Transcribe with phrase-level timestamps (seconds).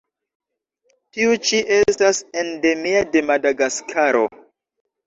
[1.17, 4.29] Tiu ĉi estas endemia de Madagaskaro.